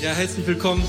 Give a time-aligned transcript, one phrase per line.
[0.00, 0.84] Ja, herzlich willkommen.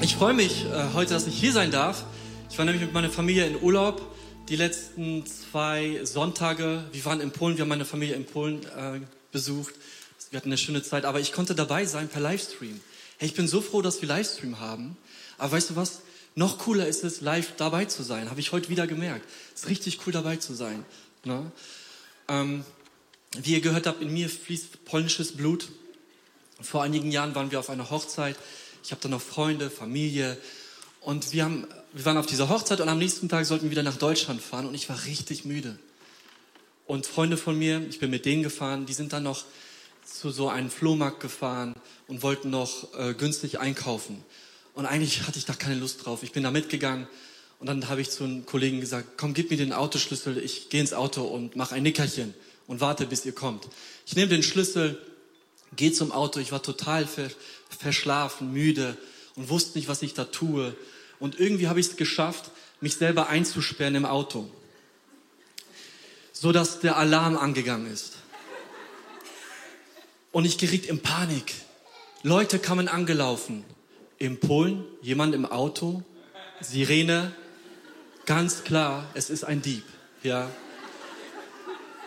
[0.00, 2.04] Ich freue mich äh, heute, dass ich hier sein darf.
[2.50, 4.00] Ich war nämlich mit meiner Familie in Urlaub.
[4.48, 9.00] Die letzten zwei Sonntage, wir waren in Polen, wir haben meine Familie in Polen äh,
[9.32, 9.74] besucht.
[10.30, 12.80] Wir hatten eine schöne Zeit, aber ich konnte dabei sein per Livestream.
[13.18, 14.96] Hey, ich bin so froh, dass wir Livestream haben.
[15.36, 16.00] Aber weißt du was?
[16.34, 18.30] Noch cooler ist es, live dabei zu sein.
[18.30, 19.26] Habe ich heute wieder gemerkt.
[19.54, 20.86] Es ist richtig cool, dabei zu sein.
[21.24, 21.52] Ne?
[22.28, 22.64] Ähm,
[23.42, 25.68] wie ihr gehört habt, in mir fließt polnisches Blut.
[26.62, 28.36] Vor einigen Jahren waren wir auf einer Hochzeit.
[28.84, 30.36] Ich habe da noch Freunde, Familie.
[31.00, 33.82] Und wir, haben, wir waren auf dieser Hochzeit und am nächsten Tag sollten wir wieder
[33.82, 34.66] nach Deutschland fahren.
[34.66, 35.78] Und ich war richtig müde.
[36.86, 39.44] Und Freunde von mir, ich bin mit denen gefahren, die sind dann noch
[40.04, 41.74] zu so einem Flohmarkt gefahren
[42.08, 44.22] und wollten noch äh, günstig einkaufen.
[44.74, 46.22] Und eigentlich hatte ich da keine Lust drauf.
[46.22, 47.06] Ich bin da mitgegangen
[47.60, 50.80] und dann habe ich zu einem Kollegen gesagt, komm, gib mir den Autoschlüssel, ich gehe
[50.80, 52.34] ins Auto und mache ein Nickerchen
[52.66, 53.68] und warte, bis ihr kommt.
[54.06, 54.98] Ich nehme den Schlüssel,
[55.76, 57.08] gehe zum Auto, ich war total
[57.78, 58.96] verschlafen, müde
[59.36, 60.76] und wusste nicht, was ich da tue.
[61.18, 64.50] Und irgendwie habe ich es geschafft, mich selber einzusperren im Auto,
[66.32, 68.14] so dass der Alarm angegangen ist.
[70.32, 71.54] Und ich geriet in Panik.
[72.22, 73.64] Leute kamen angelaufen.
[74.18, 76.02] In Polen, jemand im Auto,
[76.60, 77.32] Sirene,
[78.24, 79.82] ganz klar, es ist ein Dieb,
[80.22, 80.48] ja.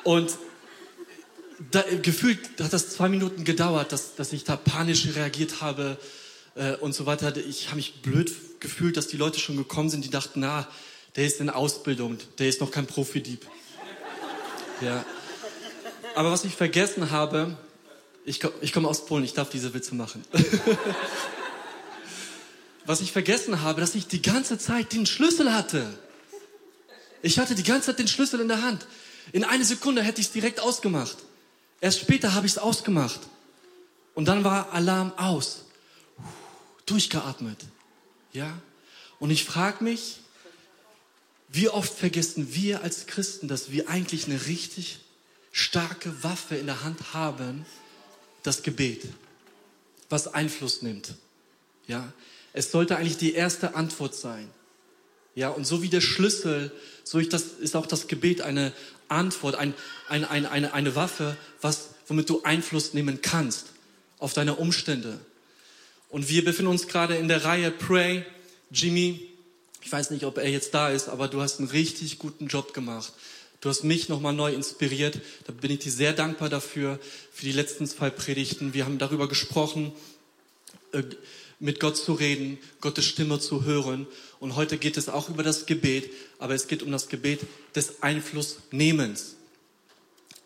[0.03, 0.37] Und
[1.71, 5.97] da, gefühlt hat das zwei Minuten gedauert, dass, dass ich da panisch reagiert habe
[6.55, 7.35] äh, und so weiter.
[7.37, 10.67] Ich habe mich blöd gefühlt, dass die Leute schon gekommen sind, die dachten, na,
[11.15, 13.45] der ist in Ausbildung, der ist noch kein Profidieb.
[14.81, 15.05] Ja.
[16.15, 17.57] Aber was ich vergessen habe,
[18.25, 20.23] ich, ich komme aus Polen, ich darf diese Witze machen.
[22.85, 25.85] was ich vergessen habe, dass ich die ganze Zeit den Schlüssel hatte.
[27.21, 28.85] Ich hatte die ganze Zeit den Schlüssel in der Hand.
[29.31, 31.17] In einer Sekunde hätte ich es direkt ausgemacht.
[31.85, 33.19] Erst später habe ich es ausgemacht.
[34.15, 35.65] Und dann war Alarm aus.
[36.87, 37.59] Durchgeatmet.
[38.33, 38.59] Ja?
[39.19, 40.17] Und ich frage mich,
[41.47, 44.97] wie oft vergessen wir als Christen, dass wir eigentlich eine richtig
[45.51, 47.67] starke Waffe in der Hand haben,
[48.41, 49.03] das Gebet,
[50.09, 51.13] was Einfluss nimmt.
[51.85, 52.11] Ja?
[52.51, 54.49] Es sollte eigentlich die erste Antwort sein.
[55.35, 56.71] Ja, und so wie der Schlüssel,
[57.03, 58.73] so ist auch das Gebet eine
[59.07, 59.73] Antwort, ein,
[60.09, 63.67] ein, ein, eine, eine Waffe, was, womit du Einfluss nehmen kannst
[64.19, 65.19] auf deine Umstände.
[66.09, 68.25] Und wir befinden uns gerade in der Reihe Pray.
[68.71, 69.29] Jimmy,
[69.81, 72.73] ich weiß nicht, ob er jetzt da ist, aber du hast einen richtig guten Job
[72.73, 73.13] gemacht.
[73.61, 75.19] Du hast mich nochmal neu inspiriert.
[75.45, 76.99] Da bin ich dir sehr dankbar dafür,
[77.31, 78.73] für die letzten zwei Predigten.
[78.73, 79.91] Wir haben darüber gesprochen,
[80.91, 81.03] äh,
[81.65, 84.05] mit Gott zu reden, Gottes Stimme zu hören.
[84.39, 87.41] Und heute geht es auch über das Gebet, aber es geht um das Gebet
[87.75, 89.35] des Einflussnehmens.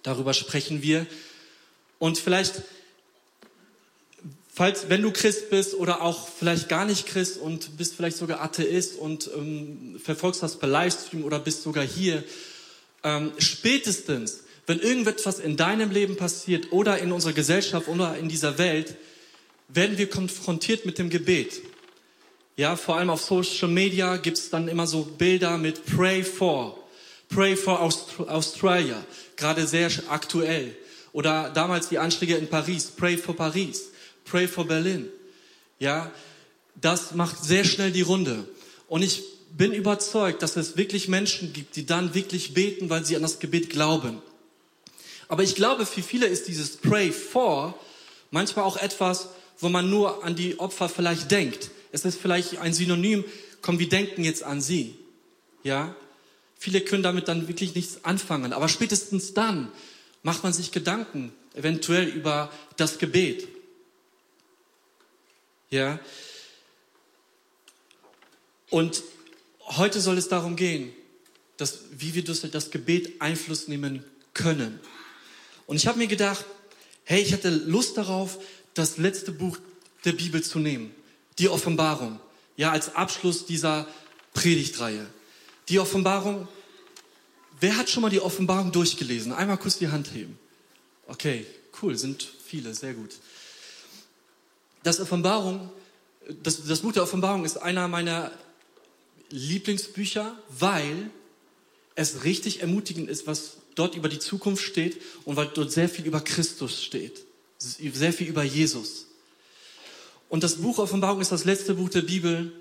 [0.02, 1.06] Darüber sprechen wir.
[2.00, 2.62] Und vielleicht,
[4.53, 8.41] falls, wenn du Christ bist oder auch vielleicht gar nicht Christ und bist vielleicht sogar
[8.41, 12.24] Atheist und ähm, verfolgst das per Livestream oder bist sogar hier,
[13.03, 18.57] ähm, spätestens, wenn irgendetwas in deinem Leben passiert oder in unserer Gesellschaft oder in dieser
[18.57, 18.96] Welt,
[19.69, 21.62] werden wir konfrontiert mit dem Gebet.
[22.57, 26.78] Ja, vor allem auf Social Media gibt's dann immer so Bilder mit Pray for,
[27.30, 29.02] Pray for Aust Australia,
[29.38, 30.75] gerade sehr aktuell.
[31.13, 33.91] Oder damals die Anschläge in Paris, Pray for Paris,
[34.25, 35.07] Pray for Berlin.
[35.80, 36.12] Ja,
[36.75, 38.46] das macht sehr schnell die Runde.
[38.88, 43.16] Und ich bin überzeugt, dass es wirklich Menschen gibt, die dann wirklich beten, weil sie
[43.16, 44.22] an das Gebet glauben.
[45.28, 47.80] Aber ich glaube, für viele ist dieses Pray for
[48.31, 51.71] manchmal auch etwas, wo man nur an die Opfer vielleicht denkt.
[51.91, 53.23] Es ist vielleicht ein Synonym,
[53.61, 54.95] komm, wir denken jetzt an sie.
[55.63, 55.95] Ja?
[56.57, 58.53] Viele können damit dann wirklich nichts anfangen.
[58.53, 59.71] Aber spätestens dann
[60.23, 63.47] macht man sich Gedanken, eventuell über das Gebet.
[65.69, 65.99] Ja?
[68.69, 69.03] Und
[69.61, 70.93] heute soll es darum gehen,
[71.57, 74.03] dass, wie wir durch das Gebet Einfluss nehmen
[74.33, 74.79] können.
[75.67, 76.45] Und ich habe mir gedacht,
[77.03, 78.39] hey, ich hatte Lust darauf,
[78.74, 79.57] das letzte Buch
[80.06, 80.94] der Bibel zu nehmen,
[81.38, 82.19] die Offenbarung,
[82.57, 83.88] ja, als Abschluss dieser
[84.33, 85.06] Predigtreihe.
[85.69, 86.48] Die Offenbarung,
[87.60, 89.31] wer hat schon mal die Offenbarung durchgelesen?
[89.31, 90.38] Einmal kurz die Hand heben.
[91.07, 91.45] Okay,
[91.81, 93.16] cool, sind viele, sehr gut.
[94.83, 95.69] Das Offenbarung,
[96.44, 98.31] das, das Buch der Offenbarung ist einer meiner
[99.30, 101.10] Lieblingsbücher, weil
[101.95, 106.06] es richtig ermutigend ist, was dort über die Zukunft steht und weil dort sehr viel
[106.06, 107.24] über Christus steht
[107.59, 109.07] sehr viel über Jesus.
[110.29, 112.53] Und das Buch Offenbarung ist das letzte Buch der Bibel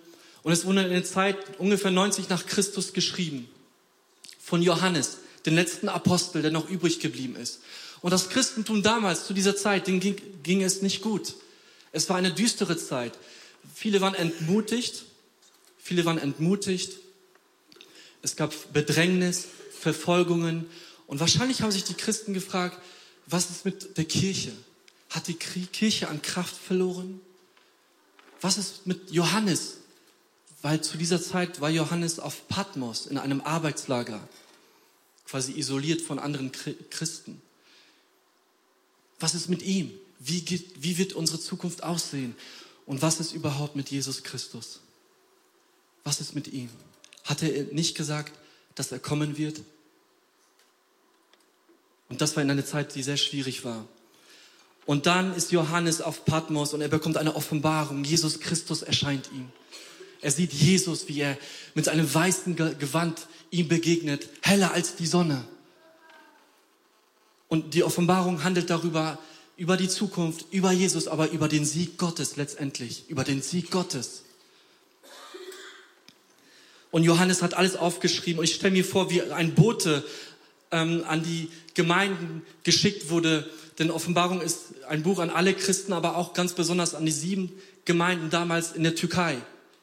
[0.43, 3.49] und es wurde in der Zeit ungefähr 90 nach Christus geschrieben.
[4.41, 7.61] Von Johannes, den letzten Apostel, der noch übrig geblieben ist.
[8.01, 11.35] Und das Christentum damals, zu dieser Zeit, denen ging, ging es nicht gut.
[11.93, 13.13] Es war eine düstere Zeit.
[13.75, 15.05] Viele waren entmutigt.
[15.79, 16.99] Viele waren entmutigt.
[18.23, 19.47] Es gab Bedrängnis,
[19.79, 20.67] Verfolgungen.
[21.07, 22.79] Und wahrscheinlich haben sich die Christen gefragt,
[23.27, 24.53] was ist mit der Kirche?
[25.11, 27.21] Hat die Kirche an Kraft verloren?
[28.41, 29.79] Was ist mit Johannes?
[30.63, 34.21] Weil zu dieser Zeit war Johannes auf Patmos in einem Arbeitslager,
[35.27, 36.53] quasi isoliert von anderen
[36.91, 37.41] Christen.
[39.21, 39.93] Was ist mit ihm?
[40.19, 42.35] Wie, geht, wie wird unsere Zukunft aussehen?
[42.87, 44.81] Und was ist überhaupt mit Jesus Christus?
[46.05, 46.71] Was ist mit ihm?
[47.25, 48.33] Hat er nicht gesagt,
[48.75, 49.61] dass er kommen wird?
[52.09, 53.87] Und das war in einer Zeit, die sehr schwierig war.
[54.89, 58.05] Und dann ist Johannes auf Patmos und er bekommt eine Offenbarung.
[58.05, 59.51] Jesus Christus erscheint ihm.
[60.23, 61.37] Er sieht Jesus, wie er
[61.75, 65.45] mit seinem weißen Gewand ihm begegnet, heller als die Sonne.
[67.49, 69.19] Und die Offenbarung handelt darüber,
[69.59, 74.23] über die Zukunft, über Jesus, aber über den Sieg Gottes letztendlich, über den Sieg Gottes.
[76.91, 80.03] Und Johannes hat alles aufgeschrieben und ich stelle mir vor, wie ein Bote
[80.71, 83.49] ähm, an die Gemeinden geschickt wurde.
[83.79, 87.53] Denn Offenbarung ist ein Buch an alle Christen, aber auch ganz besonders an die sieben
[87.85, 89.39] Gemeinden damals in der Türkei.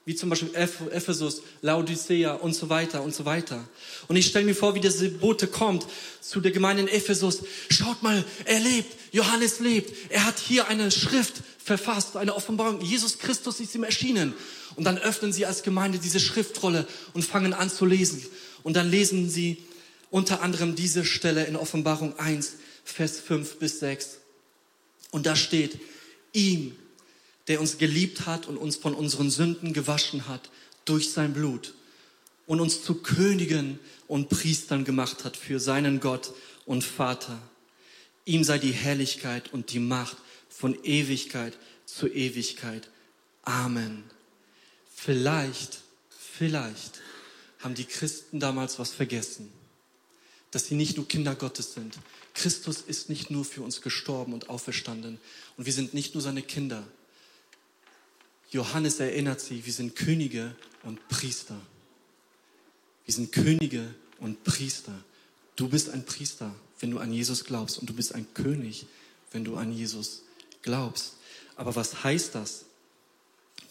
[0.08, 3.68] Wie zum Beispiel Ephesus, Laodicea und so weiter und so weiter.
[4.08, 5.88] Und ich stelle mir vor, wie diese Bote kommt
[6.22, 7.40] zu der Gemeinde in Ephesus.
[7.72, 10.12] Schaut mal, er lebt, Johannes lebt.
[10.12, 12.82] Er hat hier eine Schrift verfasst, eine Offenbarung.
[12.82, 14.36] Jesus Christus ist ihm erschienen.
[14.76, 18.24] Und dann öffnen sie als Gemeinde diese Schriftrolle und fangen an zu lesen.
[18.62, 19.58] Und dann lesen sie
[20.10, 22.54] unter anderem diese Stelle in Offenbarung 1,
[22.84, 24.20] Vers 5 bis 6.
[25.12, 25.80] Und da steht,
[26.34, 26.76] ihm,
[27.48, 30.50] der uns geliebt hat und uns von unseren Sünden gewaschen hat
[30.86, 31.74] durch sein Blut
[32.46, 36.34] und uns zu Königen und Priestern gemacht hat für seinen Gott
[36.66, 37.42] und Vater.
[38.26, 40.18] Ihm sei die Herrlichkeit und die Macht
[40.50, 42.90] von Ewigkeit zu Ewigkeit.
[43.44, 44.04] Amen.
[44.94, 45.80] Vielleicht,
[46.10, 47.02] vielleicht
[47.60, 49.52] haben die Christen damals was vergessen
[50.56, 52.00] dass sie nicht nur Kinder Gottes sind.
[52.34, 55.20] Christus ist nicht nur für uns gestorben und auferstanden
[55.58, 56.88] und wir sind nicht nur seine Kinder.
[58.52, 61.60] Johannes erinnert sie, wir sind Könige und Priester.
[63.04, 64.94] Wir sind Könige und Priester.
[65.58, 68.86] Du bist ein Priester, wenn du an Jesus glaubst und du bist ein König,
[69.34, 70.22] wenn du an Jesus
[70.62, 71.16] glaubst.
[71.58, 72.64] Aber was heißt das?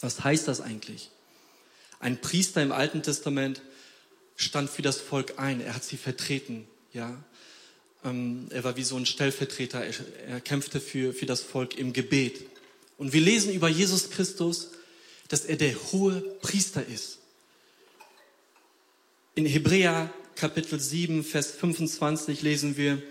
[0.01, 1.09] Was heißt das eigentlich?
[1.99, 3.63] Ein Priester im Alten Testament
[4.35, 5.61] stand für das Volk ein.
[5.61, 6.67] Er hat sie vertreten.
[6.95, 7.21] Ja,
[8.05, 9.83] ähm, er war wie so ein Stellvertreter.
[9.83, 9.93] Er,
[10.29, 12.45] er kämpfte für, für das Volk im Gebet.
[12.97, 14.71] Und wir lesen über Jesus Christus,
[15.27, 17.19] dass er der hohe Priester ist.
[19.35, 23.03] In Hebräer Kapitel 7, Vers 25 lesen wir,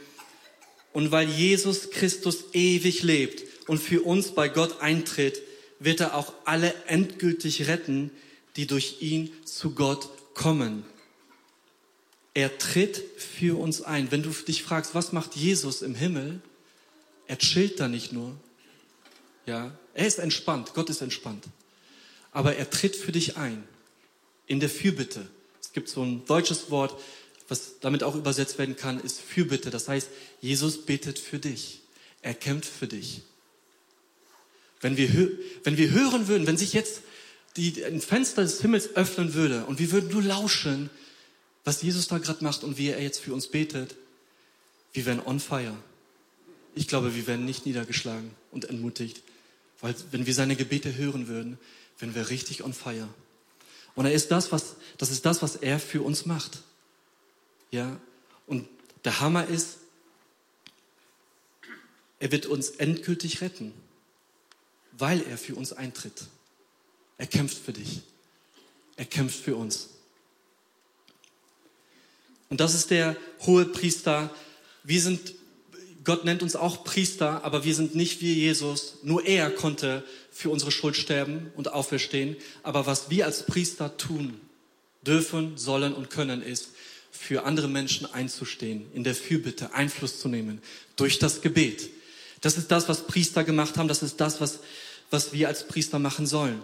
[0.94, 5.42] und weil Jesus Christus ewig lebt und für uns bei Gott eintritt,
[5.78, 8.10] wird er auch alle endgültig retten,
[8.56, 10.87] die durch ihn zu Gott kommen.
[12.34, 14.10] Er tritt für uns ein.
[14.10, 16.40] Wenn du dich fragst, was macht Jesus im Himmel?
[17.28, 18.36] Er chillt da nicht nur.
[19.46, 20.72] Ja, er ist entspannt.
[20.75, 21.44] Gott ist entspannt.
[22.32, 23.62] Aber er tritt für dich ein.
[24.46, 25.26] In der Fürbitte.
[25.62, 27.00] Es gibt so ein deutsches Wort,
[27.48, 29.70] was damit auch übersetzt werden kann, ist Fürbitte.
[29.70, 30.08] Das heißt,
[30.40, 31.80] Jesus betet für dich.
[32.20, 33.22] Er kämpft für dich.
[34.80, 35.30] Wenn wir,
[35.62, 37.02] wenn wir hören würden, wenn sich jetzt
[37.56, 40.90] die, ein Fenster des Himmels öffnen würde und wir würden nur lauschen,
[41.64, 43.97] was Jesus da gerade macht und wie er jetzt für uns betet,
[44.92, 45.76] wir werden on fire.
[46.75, 49.23] Ich glaube, wir werden nicht niedergeschlagen und entmutigt,
[49.80, 51.59] weil wenn wir seine Gebete hören würden,
[51.99, 53.09] wären wir richtig on fire.
[53.94, 56.62] Und er ist das, was, das ist das, was er für uns macht.
[57.71, 58.00] Ja.
[58.47, 58.68] Und
[59.04, 59.78] der Hammer ist,
[62.18, 63.73] er wird uns endgültig retten,
[64.92, 66.25] weil er für uns eintritt.
[67.18, 68.02] Er kämpft für dich.
[68.97, 69.90] Er kämpft für uns.
[72.54, 74.30] Und das ist der hohe Priester.
[74.84, 75.34] Wir sind,
[76.04, 78.99] Gott nennt uns auch Priester, aber wir sind nicht wie Jesus.
[79.02, 82.37] Nur er konnte für unsere Schuld sterben und auferstehen.
[82.62, 84.40] Aber was wir als Priester tun
[85.04, 86.68] dürfen, sollen und können, ist,
[87.11, 90.62] für andere Menschen einzustehen, in der Fürbitte Einfluss zu nehmen,
[90.94, 91.90] durch das Gebet.
[92.40, 93.88] Das ist das, was Priester gemacht haben.
[93.88, 94.61] Das ist das, was,
[95.11, 96.62] was wir als Priester machen sollen.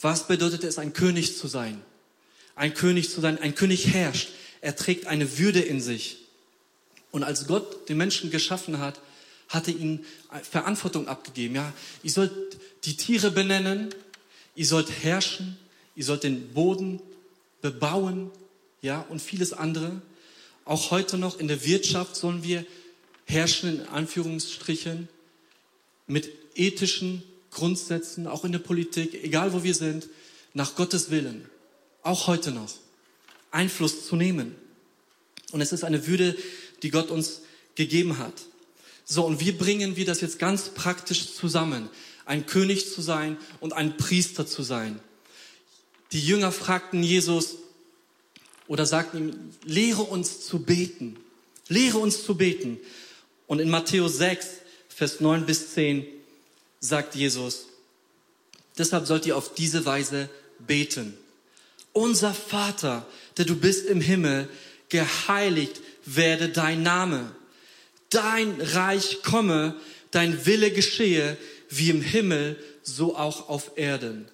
[0.00, 1.82] Was bedeutet es, ein König zu sein?
[2.54, 4.28] Ein König zu sein, ein König herrscht.
[4.62, 6.18] Er trägt eine Würde in sich.
[7.10, 8.98] Und als Gott den Menschen geschaffen hat,
[9.48, 10.06] hat er ihnen
[10.48, 11.56] Verantwortung abgegeben.
[11.56, 12.32] Ja, ihr sollt
[12.84, 13.94] die Tiere benennen,
[14.54, 15.58] ihr sollt herrschen,
[15.94, 17.00] ihr sollt den Boden
[17.60, 18.30] bebauen,
[18.80, 20.00] ja, und vieles andere.
[20.64, 22.64] Auch heute noch in der Wirtschaft sollen wir
[23.26, 25.08] herrschen, in Anführungsstrichen,
[26.06, 30.08] mit ethischen Grundsätzen, auch in der Politik, egal wo wir sind,
[30.54, 31.48] nach Gottes Willen,
[32.02, 32.72] auch heute noch,
[33.52, 34.56] Einfluss zu nehmen.
[35.52, 36.36] Und es ist eine Würde,
[36.82, 37.42] die Gott uns
[37.74, 38.34] gegeben hat.
[39.04, 41.88] So, und wie bringen wir das jetzt ganz praktisch zusammen?
[42.24, 45.00] Ein König zu sein und ein Priester zu sein.
[46.12, 47.56] Die Jünger fragten Jesus
[48.66, 51.16] oder sagten ihm, lehre uns zu beten.
[51.68, 52.78] Lehre uns zu beten.
[53.46, 54.48] Und in Matthäus 6,
[54.88, 56.06] Vers 9 bis 10
[56.80, 57.66] sagt Jesus,
[58.78, 60.28] deshalb sollt ihr auf diese Weise
[60.58, 61.16] beten.
[61.92, 64.48] Unser Vater, der du bist im Himmel,
[64.88, 67.34] geheiligt werde dein Name.
[68.10, 69.74] Dein Reich komme,
[70.10, 71.36] dein Wille geschehe,
[71.68, 74.28] wie im Himmel, so auch auf Erden.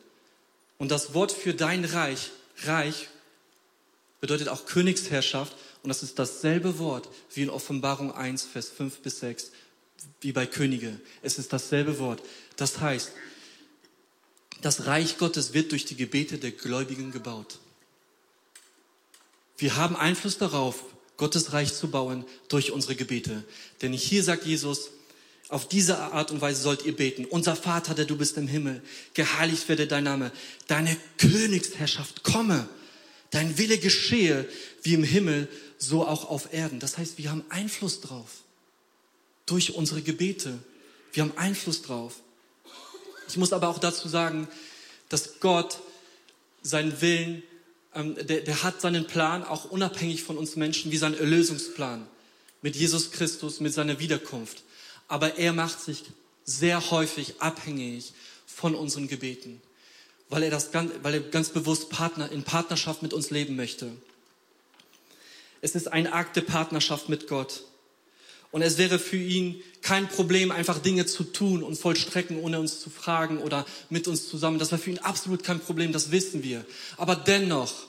[0.78, 2.30] Und das Wort für dein Reich,
[2.64, 3.08] Reich,
[4.20, 5.54] bedeutet auch Königsherrschaft.
[5.82, 9.52] Und das ist dasselbe Wort wie in Offenbarung 1, Vers 5 bis 6,
[10.20, 11.00] wie bei Könige.
[11.22, 12.22] Es ist dasselbe Wort.
[12.56, 13.12] Das heißt,
[14.60, 17.60] das Reich Gottes wird durch die Gebete der Gläubigen gebaut.
[19.58, 20.84] Wir haben Einfluss darauf,
[21.16, 23.42] Gottes Reich zu bauen durch unsere Gebete.
[23.82, 24.90] Denn hier sagt Jesus,
[25.48, 27.24] auf diese Art und Weise sollt ihr beten.
[27.24, 28.82] Unser Vater, der du bist im Himmel,
[29.14, 30.30] geheiligt werde dein Name.
[30.68, 32.68] Deine Königsherrschaft komme.
[33.30, 34.48] Dein Wille geschehe
[34.82, 36.80] wie im Himmel, so auch auf Erden.
[36.80, 38.42] Das heißt, wir haben Einfluss drauf.
[39.46, 40.58] Durch unsere Gebete.
[41.12, 42.14] Wir haben Einfluss drauf.
[43.28, 44.46] Ich muss aber auch dazu sagen,
[45.08, 45.80] dass Gott
[46.62, 47.42] seinen Willen,
[47.94, 52.06] der, der hat seinen Plan auch unabhängig von uns Menschen, wie sein Erlösungsplan
[52.62, 54.62] mit Jesus Christus, mit seiner Wiederkunft
[55.08, 56.04] aber er macht sich
[56.44, 58.12] sehr häufig abhängig
[58.46, 59.60] von unseren Gebeten,
[60.28, 63.90] weil er, das ganz, weil er ganz bewusst Partner, in Partnerschaft mit uns leben möchte.
[65.60, 67.64] Es ist ein Akt der Partnerschaft mit Gott.
[68.50, 72.80] Und es wäre für ihn kein Problem, einfach Dinge zu tun und vollstrecken, ohne uns
[72.80, 74.58] zu fragen oder mit uns zusammen.
[74.58, 76.64] Das wäre für ihn absolut kein Problem, das wissen wir.
[76.96, 77.86] Aber dennoch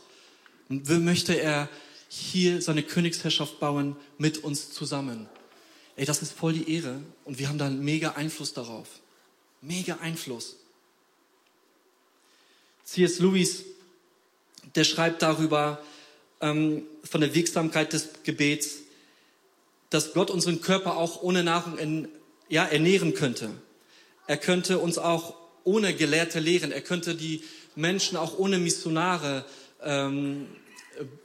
[0.67, 1.69] möchte er
[2.09, 5.29] hier seine Königsherrschaft bauen mit uns zusammen.
[5.95, 8.87] Ey, das ist voll die Ehre und wir haben da einen mega Einfluss darauf.
[9.61, 10.55] Mega Einfluss.
[12.85, 13.19] C.S.
[13.19, 13.63] Lewis,
[14.75, 15.83] der schreibt darüber,
[16.41, 18.79] ähm, von der Wirksamkeit des Gebets,
[19.89, 22.07] dass Gott unseren Körper auch ohne Nahrung in,
[22.47, 23.51] ja, ernähren könnte.
[24.27, 26.71] Er könnte uns auch ohne Gelehrte lehren.
[26.71, 27.43] Er könnte die
[27.75, 29.45] Menschen auch ohne Missionare
[29.83, 30.47] ähm,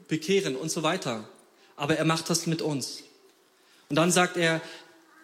[0.09, 1.29] bekehren und so weiter.
[1.77, 3.03] Aber er macht das mit uns.
[3.89, 4.61] Und dann sagt er,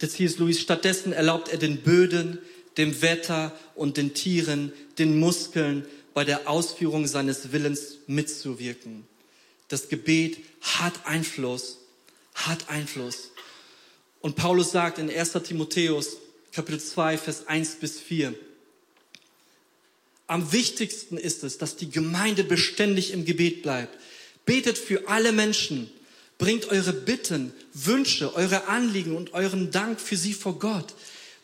[0.01, 0.39] der C.S.
[0.39, 2.39] Lewis, stattdessen erlaubt er den Böden,
[2.77, 9.07] dem Wetter und den Tieren, den Muskeln bei der Ausführung seines Willens mitzuwirken.
[9.69, 11.79] Das Gebet hat Einfluss,
[12.35, 13.30] hat Einfluss.
[14.21, 15.33] Und Paulus sagt in 1.
[15.45, 16.17] Timotheus,
[16.53, 18.35] Kapitel 2, Vers 1 bis 4,
[20.27, 23.99] am wichtigsten ist es, dass die Gemeinde beständig im Gebet bleibt.
[24.47, 25.91] Betet für alle Menschen,
[26.41, 30.95] Bringt eure Bitten, Wünsche, eure Anliegen und euren Dank für sie vor Gott.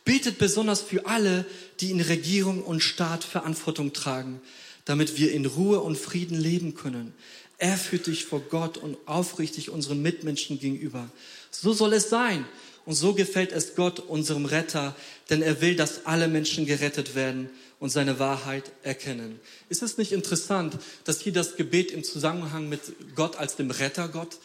[0.06, 1.44] Betet besonders für alle,
[1.80, 4.40] die in Regierung und Staat Verantwortung tragen,
[4.86, 7.12] damit wir in Ruhe und Frieden leben können.
[7.58, 11.10] Ehrfürchtig vor Gott und aufrichtig unseren Mitmenschen gegenüber.
[11.50, 12.46] So soll es sein.
[12.86, 14.94] Und so gefällt es Gott, unserem Retter,
[15.28, 17.50] denn er will, dass alle Menschen gerettet werden
[17.80, 19.40] und seine Wahrheit erkennen.
[19.68, 22.80] Ist es nicht interessant, dass hier das Gebet im Zusammenhang mit
[23.16, 24.38] Gott als dem Rettergott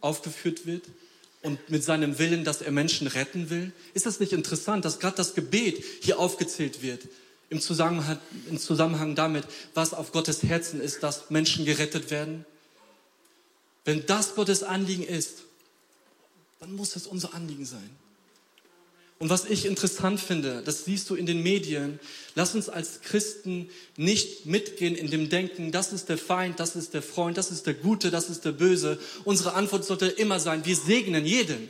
[0.00, 0.84] aufgeführt wird
[1.42, 3.72] und mit seinem Willen, dass er Menschen retten will?
[3.94, 7.02] Ist das nicht interessant, dass gerade das Gebet hier aufgezählt wird
[7.50, 12.46] im Zusammenhang, im Zusammenhang damit, was auf Gottes Herzen ist, dass Menschen gerettet werden?
[13.84, 15.47] Wenn das Gottes Anliegen ist,
[16.60, 17.90] dann muss es unser Anliegen sein.
[19.20, 21.98] Und was ich interessant finde, das siehst du in den Medien,
[22.36, 26.94] lass uns als Christen nicht mitgehen in dem Denken, das ist der Feind, das ist
[26.94, 29.00] der Freund, das ist der Gute, das ist der Böse.
[29.24, 31.68] Unsere Antwort sollte immer sein, wir segnen jeden.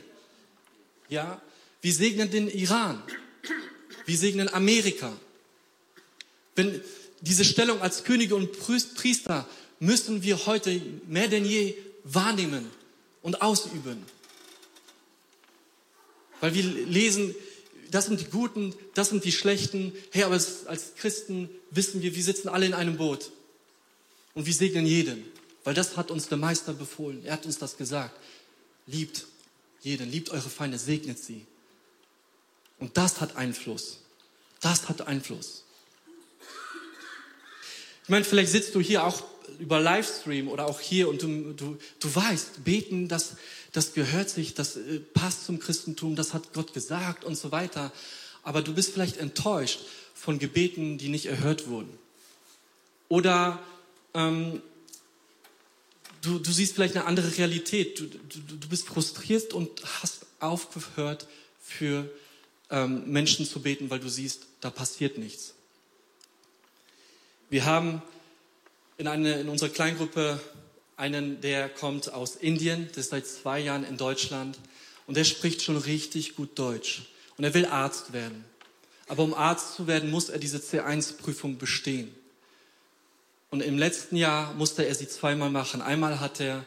[1.09, 1.41] Ja,
[1.81, 3.01] wir segnen den Iran.
[4.05, 5.11] Wir segnen Amerika.
[6.55, 6.81] Wenn
[7.21, 9.47] diese Stellung als Könige und Priester
[9.79, 12.69] müssen wir heute mehr denn je wahrnehmen
[13.23, 14.05] und ausüben.
[16.41, 17.35] Weil wir lesen,
[17.91, 19.93] das sind die Guten, das sind die Schlechten.
[20.11, 23.31] Hey, aber als Christen wissen wir, wir sitzen alle in einem Boot.
[24.35, 25.25] Und wir segnen jeden.
[25.63, 27.25] Weil das hat uns der Meister befohlen.
[27.25, 28.17] Er hat uns das gesagt.
[28.87, 29.25] Liebt
[29.81, 31.45] jeden, liebt eure Feinde, segnet sie.
[32.79, 33.99] Und das hat Einfluss.
[34.61, 35.63] Das hat Einfluss.
[38.03, 39.23] Ich meine, vielleicht sitzt du hier auch
[39.59, 43.35] über Livestream oder auch hier und du, du, du weißt, beten, das,
[43.71, 47.91] das gehört sich, das äh, passt zum Christentum, das hat Gott gesagt und so weiter.
[48.43, 49.81] Aber du bist vielleicht enttäuscht
[50.15, 51.97] von Gebeten, die nicht erhört wurden.
[53.09, 53.61] Oder
[54.13, 54.61] ähm,
[56.21, 57.99] du, du siehst vielleicht eine andere Realität.
[57.99, 59.69] Du, du, du bist frustriert und
[60.01, 61.27] hast aufgehört,
[61.69, 62.09] für
[62.71, 65.53] ähm, Menschen zu beten, weil du siehst, da passiert nichts.
[67.49, 68.01] Wir haben
[68.99, 70.39] in, eine, in unserer Kleingruppe
[70.97, 74.59] einen, der kommt aus Indien, der ist seit zwei Jahren in Deutschland
[75.07, 77.03] und der spricht schon richtig gut Deutsch.
[77.37, 78.43] Und er will Arzt werden.
[79.07, 82.13] Aber um Arzt zu werden, muss er diese C1-Prüfung bestehen.
[83.49, 85.81] Und im letzten Jahr musste er sie zweimal machen.
[85.81, 86.65] Einmal hat er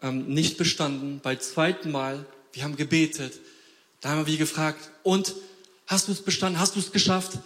[0.00, 3.40] ähm, nicht bestanden, beim zweiten Mal, wir haben gebetet,
[4.00, 5.34] da haben wir gefragt, und
[5.88, 7.40] hast du es bestanden, hast du es geschafft?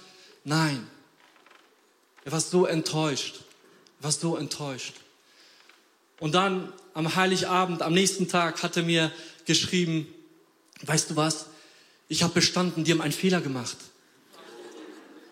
[0.45, 0.87] Nein.
[2.27, 3.44] Er war so enttäuscht,
[4.01, 4.95] war so enttäuscht.
[6.21, 9.11] Und dann am Heiligabend, am nächsten Tag, hat er mir
[9.47, 10.07] geschrieben,
[10.83, 11.47] weißt du was,
[12.09, 13.77] ich habe bestanden, die haben einen Fehler gemacht.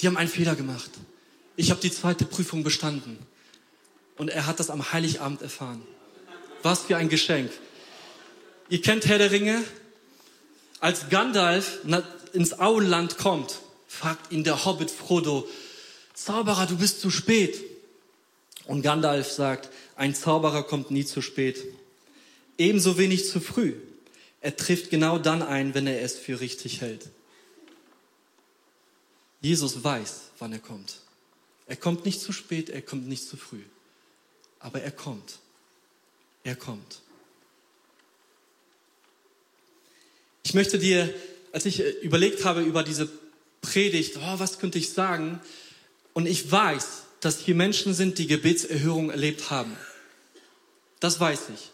[0.00, 0.90] Die haben einen Fehler gemacht.
[1.56, 3.18] Ich habe die zweite Prüfung bestanden.
[4.16, 5.82] Und er hat das am Heiligabend erfahren.
[6.62, 7.50] Was für ein Geschenk.
[8.68, 9.62] Ihr kennt Herr der Ringe?
[10.80, 11.78] Als Gandalf
[12.32, 15.46] ins Auenland kommt, fragt ihn der Hobbit Frodo,
[16.14, 17.71] Zauberer, du bist zu spät.
[18.66, 21.62] Und Gandalf sagt, ein Zauberer kommt nie zu spät.
[22.58, 23.74] Ebenso wenig zu früh.
[24.40, 27.08] Er trifft genau dann ein, wenn er es für richtig hält.
[29.40, 31.00] Jesus weiß, wann er kommt.
[31.66, 33.62] Er kommt nicht zu spät, er kommt nicht zu früh.
[34.60, 35.38] Aber er kommt.
[36.44, 37.00] Er kommt.
[40.44, 41.12] Ich möchte dir,
[41.52, 43.08] als ich äh, überlegt habe über diese
[43.60, 45.40] Predigt, oh, was könnte ich sagen?
[46.14, 49.76] Und ich weiß, dass hier Menschen sind, die Gebetserhörung erlebt haben.
[50.98, 51.70] Das weiß ich.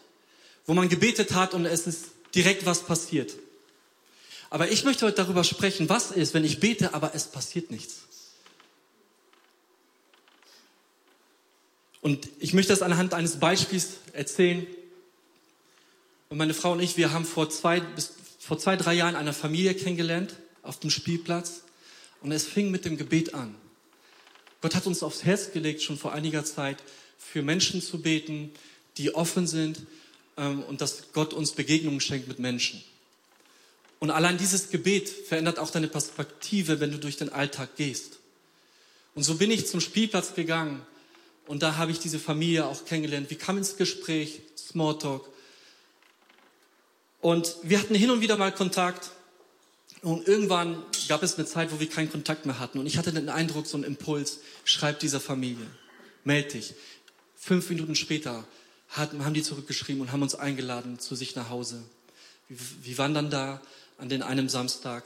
[0.67, 3.33] Wo man gebetet hat und es ist direkt was passiert.
[4.51, 8.01] Aber ich möchte heute darüber sprechen, was ist, wenn ich bete, aber es passiert nichts.
[12.01, 14.67] Und ich möchte das anhand eines Beispiels erzählen.
[16.29, 19.33] Und meine Frau und ich, wir haben vor zwei, bis, vor zwei, drei Jahren eine
[19.33, 21.61] Familie kennengelernt auf dem Spielplatz.
[22.21, 23.55] Und es fing mit dem Gebet an.
[24.61, 26.77] Gott hat uns aufs Herz gelegt, schon vor einiger Zeit,
[27.17, 28.51] für Menschen zu beten,
[28.97, 29.81] die offen sind
[30.37, 32.83] ähm, und dass Gott uns Begegnungen schenkt mit Menschen.
[33.99, 38.19] Und allein dieses Gebet verändert auch deine Perspektive, wenn du durch den Alltag gehst.
[39.13, 40.85] Und so bin ich zum Spielplatz gegangen
[41.47, 43.29] und da habe ich diese Familie auch kennengelernt.
[43.29, 45.27] Wir kamen ins Gespräch, Smalltalk.
[47.21, 49.11] Und wir hatten hin und wieder mal Kontakt.
[50.01, 52.79] Und irgendwann gab es eine Zeit, wo wir keinen Kontakt mehr hatten.
[52.79, 55.65] Und ich hatte den Eindruck, so einen Impuls, schreib dieser Familie,
[56.23, 56.73] melde dich.
[57.35, 58.45] Fünf Minuten später
[58.89, 61.83] haben die zurückgeschrieben und haben uns eingeladen zu sich nach Hause.
[62.47, 63.61] Wir waren dann da
[63.97, 65.03] an den einem Samstag.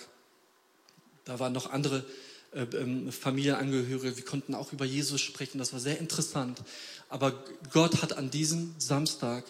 [1.26, 2.06] Da waren noch andere
[2.54, 4.16] äh, ähm, Familienangehörige.
[4.16, 5.58] Wir konnten auch über Jesus sprechen.
[5.58, 6.62] Das war sehr interessant.
[7.10, 9.44] Aber Gott hat an diesem Samstag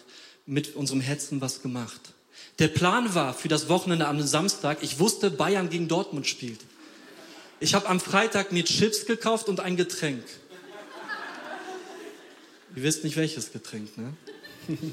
[0.46, 2.00] mit unserem Herzen was gemacht.
[2.58, 6.60] Der Plan war für das Wochenende am Samstag, ich wusste, Bayern gegen Dortmund spielt.
[7.60, 10.24] Ich habe am Freitag mir Chips gekauft und ein Getränk.
[12.76, 14.12] Ihr wisst nicht welches Getränk, ne?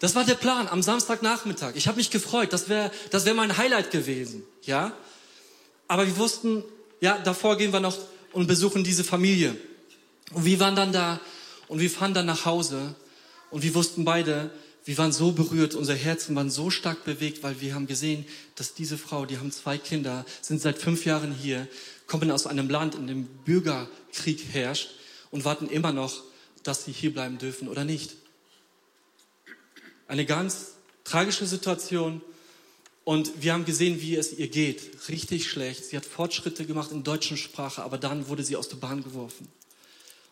[0.00, 1.76] Das war der Plan am Samstagnachmittag.
[1.76, 2.52] Ich habe mich gefreut.
[2.52, 4.92] Das wäre das wär mein Highlight gewesen, ja?
[5.88, 6.62] Aber wir wussten,
[7.00, 7.96] ja, davor gehen wir noch
[8.32, 9.56] und besuchen diese Familie.
[10.32, 11.20] Und wir waren dann da
[11.68, 12.94] und wir fahren dann nach Hause
[13.50, 14.50] und wir wussten beide,
[14.84, 18.74] wir waren so berührt, unsere Herzen waren so stark bewegt, weil wir haben gesehen, dass
[18.74, 21.66] diese Frau, die haben zwei Kinder, sind seit fünf Jahren hier,
[22.06, 24.90] kommen aus einem Land, in dem Bürgerkrieg herrscht
[25.30, 26.22] und warten immer noch,
[26.62, 28.16] dass sie hier bleiben dürfen oder nicht.
[30.06, 30.72] Eine ganz
[31.04, 32.20] tragische Situation.
[33.04, 35.08] Und wir haben gesehen, wie es ihr geht.
[35.08, 35.84] Richtig schlecht.
[35.84, 39.48] Sie hat Fortschritte gemacht in deutschen Sprache, aber dann wurde sie aus der Bahn geworfen.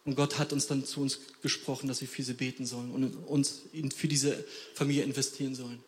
[0.04, 3.14] Und Gott hat uns dann zu uns gesprochen, dass wir für sie beten sollen und
[3.26, 3.62] uns
[3.96, 5.78] für diese Familie investieren sollen.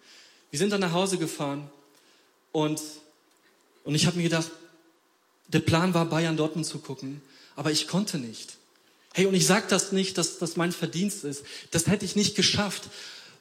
[0.51, 1.69] Wir sind dann nach Hause gefahren
[2.53, 2.81] und,
[3.83, 4.51] und ich habe mir gedacht,
[5.49, 7.21] der Plan war, Bayern Dortmund zu gucken,
[7.57, 8.57] aber ich konnte nicht.
[9.13, 11.45] Hey, und ich sage das nicht, dass das mein Verdienst ist.
[11.71, 12.89] Das hätte ich nicht geschafft.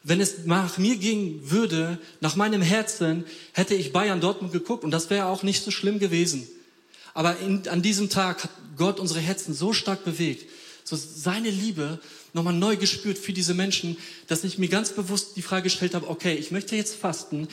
[0.03, 4.91] Wenn es nach mir gehen würde, nach meinem Herzen, hätte ich Bayern Dortmund geguckt und
[4.91, 6.47] das wäre auch nicht so schlimm gewesen.
[7.13, 10.49] Aber in, an diesem Tag hat Gott unsere Herzen so stark bewegt,
[10.83, 11.99] so seine Liebe
[12.33, 16.09] nochmal neu gespürt für diese Menschen, dass ich mir ganz bewusst die Frage gestellt habe,
[16.09, 17.47] okay, ich möchte jetzt fasten.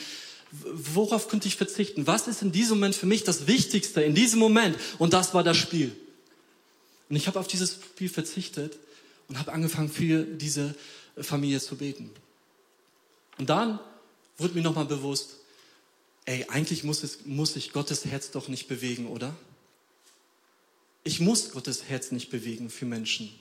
[0.53, 2.07] Worauf könnte ich verzichten?
[2.07, 4.77] Was ist in diesem Moment für mich das Wichtigste in diesem Moment?
[4.99, 5.95] Und das war das Spiel.
[7.09, 8.79] Und ich habe auf dieses Spiel verzichtet
[9.29, 10.75] und habe angefangen, für diese
[11.17, 12.11] Familie zu beten.
[13.39, 13.79] Und dann
[14.39, 15.37] wurde mir nochmal bewusst,
[16.25, 19.35] ey, eigentlich muss, es, muss sich Gottes Herz doch nicht bewegen, oder?
[21.05, 23.33] Ich muss Gottes Herz nicht bewegen für Menschen.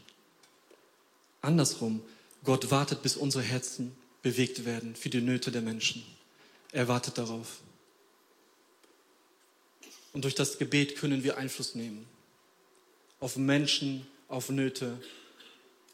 [1.41, 2.02] Andersrum,
[2.43, 6.04] Gott wartet, bis unsere Herzen bewegt werden für die Nöte der Menschen.
[6.72, 7.60] Er wartet darauf.
[10.13, 12.06] Und durch das Gebet können wir Einfluss nehmen
[13.19, 14.98] auf Menschen, auf Nöte,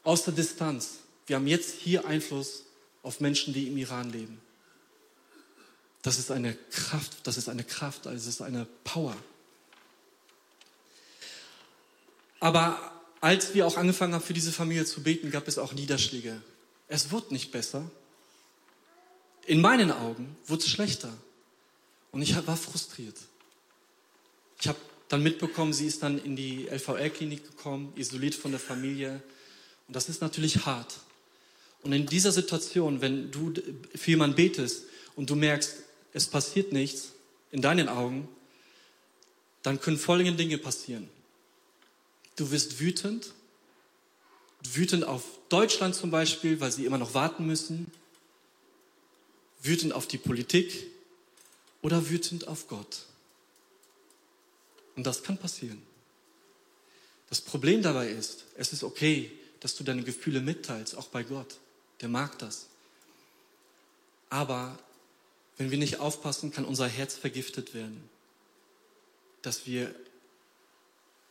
[0.04, 1.00] aus der Distanz.
[1.28, 2.64] Wir haben jetzt hier Einfluss
[3.02, 4.40] auf Menschen, die im Iran leben.
[6.02, 9.18] Das ist eine Kraft, das ist eine Kraft, also es ist eine Power.
[12.46, 12.80] Aber
[13.22, 16.40] als wir auch angefangen haben, für diese Familie zu beten, gab es auch Niederschläge.
[16.88, 17.90] Es wurde nicht besser.
[19.48, 21.12] In meinen Augen wurde es schlechter.
[22.12, 23.18] Und ich war frustriert.
[24.62, 24.78] Ich habe
[25.08, 29.24] dann mitbekommen, sie ist dann in die LVR-Klinik gekommen, isoliert von der Familie.
[29.88, 31.00] Und das ist natürlich hart.
[31.82, 33.56] Und in dieser Situation, wenn du
[33.96, 34.84] für jemanden betest
[35.16, 35.78] und du merkst,
[36.14, 37.14] es passiert nichts
[37.52, 38.28] in deinen Augen,
[39.64, 41.10] dann können folgende Dinge passieren.
[42.36, 43.34] Du wirst wütend,
[44.74, 47.92] wütend auf Deutschland zum Beispiel, weil sie immer noch warten müssen,
[49.62, 50.88] wütend auf die Politik
[51.82, 53.06] oder wütend auf Gott.
[54.96, 55.82] Und das kann passieren.
[57.30, 61.58] Das Problem dabei ist, es ist okay, dass du deine Gefühle mitteilst, auch bei Gott.
[62.02, 62.68] Der mag das.
[64.30, 64.78] Aber
[65.58, 68.10] wenn wir nicht aufpassen, kann unser Herz vergiftet werden.
[69.42, 69.96] Dass wir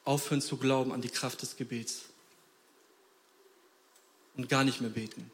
[0.04, 2.02] aufhören zu glauben an die Kraft des Gebets
[4.36, 5.30] und gar nicht mehr beten.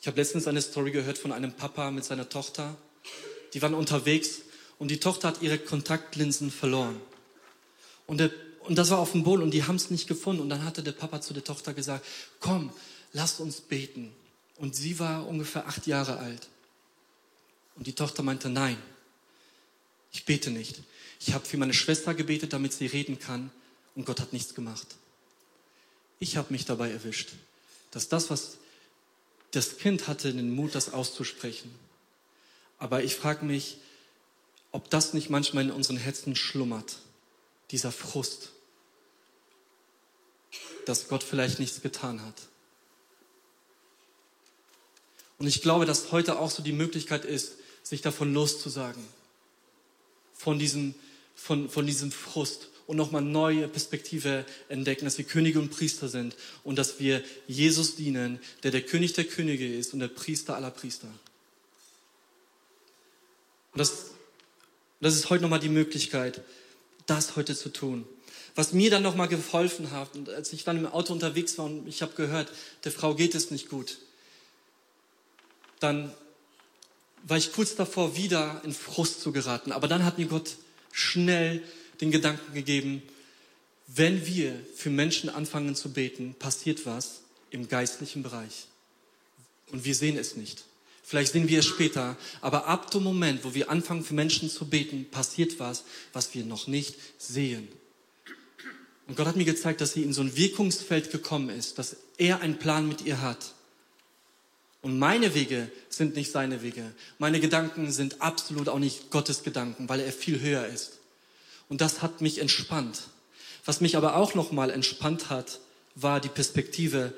[0.00, 2.76] Ich habe letztens eine Story gehört von einem Papa mit seiner Tochter.
[3.54, 4.42] Die waren unterwegs
[4.78, 7.00] und die Tochter hat ihre Kontaktlinsen verloren.
[8.06, 10.42] Und, der, und das war auf dem Boden und die haben es nicht gefunden.
[10.42, 12.04] Und dann hatte der Papa zu der Tochter gesagt,
[12.38, 12.70] komm,
[13.12, 14.12] lasst uns beten.
[14.58, 16.48] Und sie war ungefähr acht Jahre alt.
[17.76, 18.76] Und die Tochter meinte, nein,
[20.14, 20.80] ich bete nicht.
[21.20, 23.50] Ich habe für meine Schwester gebetet, damit sie reden kann.
[23.94, 24.86] Und Gott hat nichts gemacht.
[26.20, 27.32] Ich habe mich dabei erwischt,
[27.90, 28.56] dass das, was
[29.50, 31.74] das Kind hatte den Mut, das auszusprechen.
[32.78, 33.78] Aber ich frage mich,
[34.72, 36.96] ob das nicht manchmal in unseren Herzen schlummert,
[37.70, 38.50] dieser Frust,
[40.86, 42.34] dass Gott vielleicht nichts getan hat.
[45.38, 49.04] Und ich glaube, dass heute auch so die Möglichkeit ist, sich davon loszusagen,
[50.34, 50.94] von diesem,
[51.34, 56.36] von, von diesem Frust und nochmal neue Perspektive entdecken, dass wir Könige und Priester sind
[56.64, 60.70] und dass wir Jesus dienen, der der König der Könige ist und der Priester aller
[60.70, 61.08] Priester.
[63.72, 64.10] Und das,
[65.00, 66.42] das ist heute nochmal die Möglichkeit,
[67.06, 68.06] das heute zu tun.
[68.54, 72.02] Was mir dann nochmal geholfen hat, als ich dann im Auto unterwegs war und ich
[72.02, 72.52] habe gehört,
[72.84, 73.98] der Frau geht es nicht gut,
[75.80, 76.14] dann
[77.24, 79.72] war ich kurz davor, wieder in Frust zu geraten.
[79.72, 80.56] Aber dann hat mir Gott
[80.92, 81.62] schnell
[82.00, 83.02] den Gedanken gegeben,
[83.86, 88.66] wenn wir für Menschen anfangen zu beten, passiert was im geistlichen Bereich.
[89.72, 90.64] Und wir sehen es nicht.
[91.02, 94.66] Vielleicht sehen wir es später, aber ab dem Moment, wo wir anfangen für Menschen zu
[94.66, 95.84] beten, passiert was,
[96.14, 97.68] was wir noch nicht sehen.
[99.06, 102.40] Und Gott hat mir gezeigt, dass sie in so ein Wirkungsfeld gekommen ist, dass er
[102.40, 103.52] einen Plan mit ihr hat.
[104.84, 106.92] Und meine Wege sind nicht seine Wege.
[107.18, 110.98] Meine Gedanken sind absolut auch nicht Gottes Gedanken, weil er viel höher ist.
[111.70, 113.04] Und das hat mich entspannt.
[113.64, 115.60] Was mich aber auch nochmal entspannt hat,
[115.94, 117.14] war die Perspektive,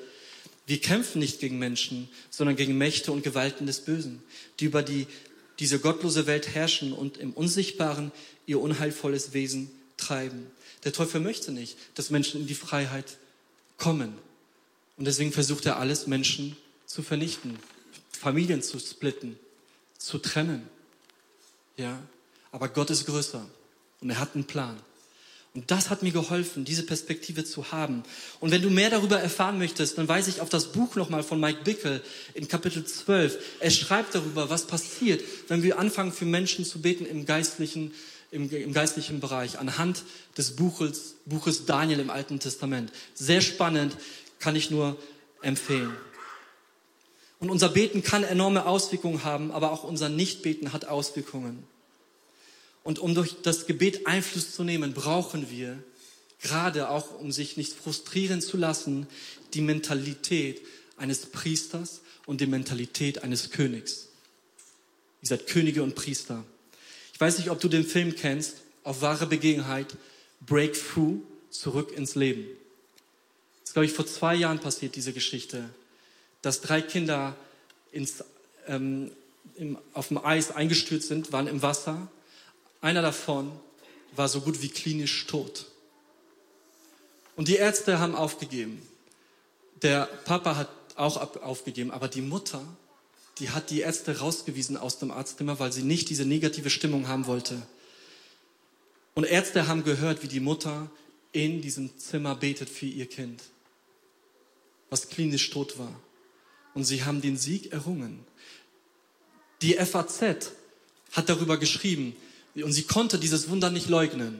[0.65, 4.23] wir kämpfen nicht gegen Menschen, sondern gegen Mächte und Gewalten des Bösen,
[4.61, 5.05] die über die,
[5.59, 8.13] diese gottlose Welt herrschen und im Unsichtbaren
[8.45, 10.47] ihr unheilvolles Wesen treiben.
[10.85, 13.17] Der Teufel möchte nicht, dass Menschen in die Freiheit
[13.75, 14.13] kommen.
[14.95, 16.55] Und deswegen versucht er alles, Menschen
[16.87, 17.59] zu vernichten,
[18.11, 19.37] Familien zu splitten,
[19.99, 20.67] zu trennen.
[21.75, 22.01] Ja,
[22.51, 23.45] aber Gott ist größer.
[24.01, 24.77] Und er hat einen Plan.
[25.53, 28.03] Und das hat mir geholfen, diese Perspektive zu haben.
[28.39, 31.39] Und wenn du mehr darüber erfahren möchtest, dann weise ich auf das Buch nochmal von
[31.39, 32.03] Mike Bickel
[32.35, 33.37] in Kapitel 12.
[33.59, 37.91] Er schreibt darüber, was passiert, wenn wir anfangen, für Menschen zu beten im geistlichen,
[38.29, 40.03] im, im geistlichen Bereich, anhand
[40.37, 42.91] des Buches, Buches Daniel im Alten Testament.
[43.15, 43.97] Sehr spannend,
[44.37, 44.95] kann ich nur
[45.41, 45.91] empfehlen.
[47.39, 51.63] Und unser Beten kann enorme Auswirkungen haben, aber auch unser Nichtbeten hat Auswirkungen.
[52.83, 55.77] Und um durch das Gebet Einfluss zu nehmen, brauchen wir,
[56.41, 59.07] gerade auch um sich nicht frustrieren zu lassen,
[59.53, 60.61] die Mentalität
[60.97, 64.07] eines Priesters und die Mentalität eines Königs.
[65.21, 66.43] Ihr seid Könige und Priester.
[67.13, 69.97] Ich weiß nicht, ob du den Film kennst, auf wahre Begebenheit,
[70.45, 71.19] Breakthrough,
[71.49, 72.45] zurück ins Leben.
[73.61, 75.69] Das ist, glaube ich, vor zwei Jahren passiert, diese Geschichte,
[76.41, 77.35] dass drei Kinder
[77.91, 78.23] ins,
[78.67, 79.11] ähm,
[79.55, 82.07] im, auf dem Eis eingestürzt sind, waren im Wasser.
[82.81, 83.51] Einer davon
[84.15, 85.65] war so gut wie klinisch tot.
[87.35, 88.81] Und die Ärzte haben aufgegeben.
[89.81, 92.63] Der Papa hat auch aufgegeben, aber die Mutter,
[93.37, 97.27] die hat die Ärzte rausgewiesen aus dem Arztzimmer, weil sie nicht diese negative Stimmung haben
[97.27, 97.61] wollte.
[99.13, 100.89] Und Ärzte haben gehört, wie die Mutter
[101.31, 103.43] in diesem Zimmer betet für ihr Kind,
[104.89, 105.93] was klinisch tot war.
[106.77, 108.19] Und sie haben den Sieg errungen.
[109.63, 110.51] Die FAZ
[111.11, 112.15] hat darüber geschrieben
[112.53, 114.39] und sie konnte dieses Wunder nicht leugnen,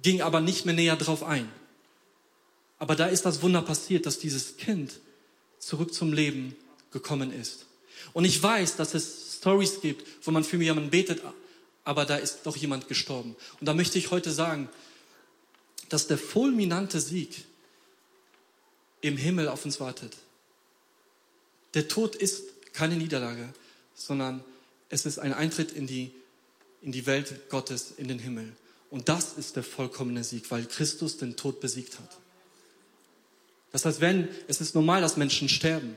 [0.00, 1.46] ging aber nicht mehr näher drauf ein.
[2.78, 4.98] Aber da ist das Wunder passiert, dass dieses Kind
[5.58, 6.56] zurück zum Leben
[6.90, 7.66] gekommen ist.
[8.14, 11.20] Und ich weiß, dass es Stories gibt, wo man für jemanden betet,
[11.84, 13.36] aber da ist doch jemand gestorben.
[13.60, 14.70] Und da möchte ich heute sagen,
[15.90, 17.44] dass der fulminante Sieg
[19.02, 20.16] im Himmel auf uns wartet.
[21.74, 23.48] Der Tod ist keine Niederlage,
[23.94, 24.42] sondern
[24.88, 26.12] es ist ein Eintritt in die,
[26.82, 28.52] in die Welt Gottes, in den Himmel.
[28.90, 32.18] Und das ist der vollkommene Sieg, weil Christus den Tod besiegt hat.
[33.72, 35.94] Das heißt, wenn, es ist normal, dass Menschen sterben.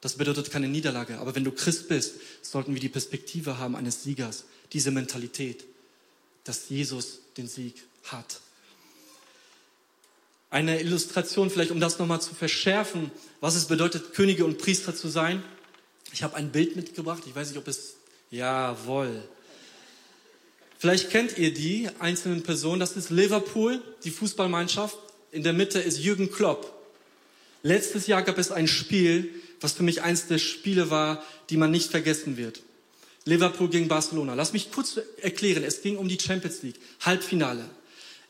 [0.00, 1.18] Das bedeutet keine Niederlage.
[1.18, 5.64] Aber wenn du Christ bist, sollten wir die Perspektive haben eines Siegers, diese Mentalität,
[6.44, 8.40] dass Jesus den Sieg hat.
[10.50, 15.08] Eine Illustration vielleicht, um das nochmal zu verschärfen, was es bedeutet, Könige und Priester zu
[15.08, 15.44] sein.
[16.12, 17.22] Ich habe ein Bild mitgebracht.
[17.26, 17.94] Ich weiß nicht, ob es,
[18.32, 19.22] jawohl.
[20.78, 22.80] Vielleicht kennt ihr die einzelnen Personen.
[22.80, 24.98] Das ist Liverpool, die Fußballmannschaft.
[25.30, 26.72] In der Mitte ist Jürgen Klopp.
[27.62, 29.28] Letztes Jahr gab es ein Spiel,
[29.60, 32.62] was für mich eins der Spiele war, die man nicht vergessen wird.
[33.24, 34.34] Liverpool gegen Barcelona.
[34.34, 35.62] Lass mich kurz erklären.
[35.62, 36.80] Es ging um die Champions League.
[37.02, 37.68] Halbfinale.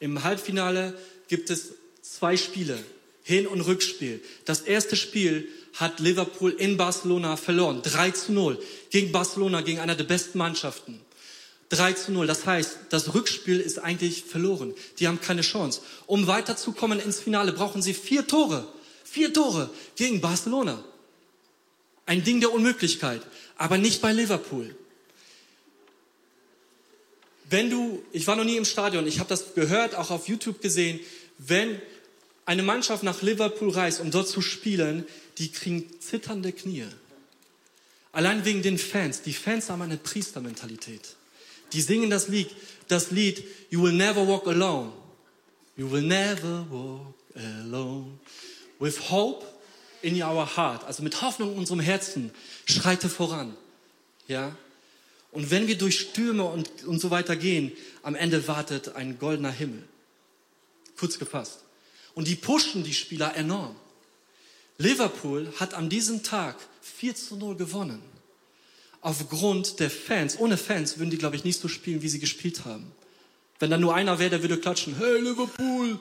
[0.00, 1.74] Im Halbfinale gibt es
[2.18, 2.78] zwei Spiele.
[3.22, 4.20] Hin- und Rückspiel.
[4.44, 7.82] Das erste Spiel hat Liverpool in Barcelona verloren.
[7.82, 8.58] 3 zu 0.
[8.90, 11.00] Gegen Barcelona, gegen einer der besten Mannschaften.
[11.68, 12.26] 3 zu 0.
[12.26, 14.74] Das heißt, das Rückspiel ist eigentlich verloren.
[14.98, 15.82] Die haben keine Chance.
[16.06, 18.66] Um weiterzukommen ins Finale brauchen sie vier Tore.
[19.04, 20.82] Vier Tore gegen Barcelona.
[22.06, 23.22] Ein Ding der Unmöglichkeit.
[23.56, 24.74] Aber nicht bei Liverpool.
[27.48, 30.60] Wenn du, ich war noch nie im Stadion, ich habe das gehört, auch auf YouTube
[30.60, 31.00] gesehen,
[31.38, 31.80] wenn
[32.50, 35.06] eine Mannschaft nach Liverpool reist, um dort zu spielen,
[35.38, 36.88] die kriegen zitternde Knie.
[38.10, 39.22] Allein wegen den Fans.
[39.22, 41.14] Die Fans haben eine Priestermentalität.
[41.72, 42.50] Die singen das Lied,
[42.88, 44.90] das Lied You will never walk alone.
[45.76, 48.18] You will never walk alone.
[48.80, 49.46] With hope
[50.02, 50.82] in our heart.
[50.82, 52.32] Also mit Hoffnung in unserem Herzen.
[52.64, 53.56] Schreite voran.
[54.26, 54.56] Ja?
[55.30, 57.70] Und wenn wir durch Stürme und, und so weiter gehen,
[58.02, 59.84] am Ende wartet ein goldener Himmel.
[60.96, 61.60] Kurz gefasst.
[62.14, 63.76] Und die pushen die Spieler enorm.
[64.78, 68.02] Liverpool hat an diesem Tag 4 zu 0 gewonnen
[69.00, 70.38] aufgrund der Fans.
[70.38, 72.90] Ohne Fans würden die, glaube ich, nicht so spielen, wie sie gespielt haben.
[73.58, 75.98] Wenn da nur einer wäre, der würde klatschen, hey Liverpool.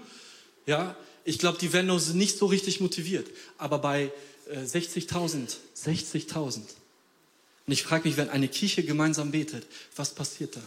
[0.66, 0.96] Ja,
[1.26, 3.28] ich glaube, die wären nur nicht so richtig motiviert.
[3.58, 4.12] Aber bei
[4.50, 6.58] äh, 60.000, 60.000.
[6.58, 10.62] Und ich frage mich, wenn eine Kirche gemeinsam betet, was passiert da?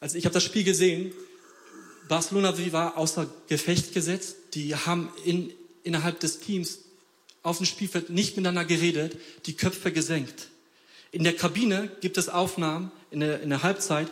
[0.00, 1.12] Also ich habe das Spiel gesehen.
[2.10, 4.34] Barcelona war außer Gefecht gesetzt.
[4.54, 5.52] Die haben in,
[5.84, 6.80] innerhalb des Teams
[7.44, 10.48] auf dem Spielfeld nicht miteinander geredet, die Köpfe gesenkt.
[11.12, 14.08] In der Kabine gibt es Aufnahmen in der, in der Halbzeit,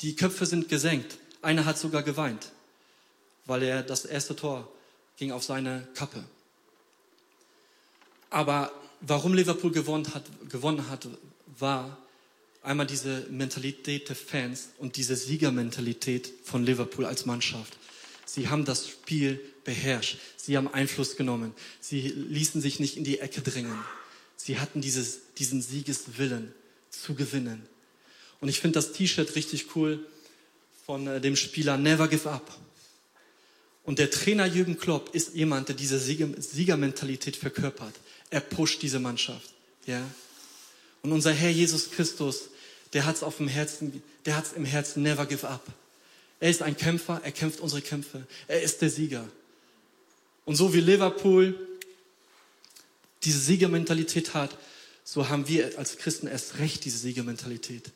[0.00, 1.18] die Köpfe sind gesenkt.
[1.42, 2.52] Einer hat sogar geweint,
[3.44, 4.66] weil er das erste Tor
[5.18, 6.24] ging auf seine Kappe.
[8.30, 11.06] Aber warum Liverpool gewonnen hat, gewonnen hat,
[11.58, 11.98] war
[12.62, 17.76] einmal diese Mentalität der Fans und diese Siegermentalität von Liverpool als Mannschaft.
[18.24, 20.18] Sie haben das Spiel beherrscht.
[20.36, 21.52] Sie haben Einfluss genommen.
[21.80, 23.78] Sie ließen sich nicht in die Ecke drängen.
[24.36, 26.52] Sie hatten dieses, diesen Siegeswillen
[26.90, 27.62] zu gewinnen.
[28.40, 30.04] Und ich finde das T-Shirt richtig cool
[30.84, 32.58] von äh, dem Spieler Never Give Up.
[33.84, 37.94] Und der Trainer Jürgen Klopp ist jemand, der diese Siegermentalität verkörpert.
[38.30, 39.50] Er pusht diese Mannschaft.
[39.86, 40.02] Ja?
[41.02, 42.50] Und unser Herr Jesus Christus,
[42.92, 45.64] der hat es auf dem Herzen, der hat es im Herzen Never Give Up.
[46.40, 48.26] Er ist ein Kämpfer, er kämpft unsere Kämpfe.
[48.48, 49.28] Er ist der Sieger.
[50.44, 51.56] Und so wie Liverpool
[53.22, 54.58] diese Siegermentalität hat,
[55.04, 57.90] so haben wir als Christen erst recht diese Siegermentalität.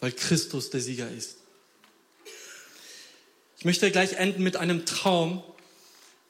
[0.00, 1.36] Weil Christus der Sieger ist.
[3.58, 5.42] Ich möchte gleich enden mit einem Traum.